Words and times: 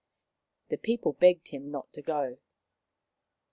The 0.69 0.77
people 0.79 1.13
begged 1.13 1.49
him 1.49 1.69
not 1.69 1.93
to 1.93 2.01
go. 2.01 2.39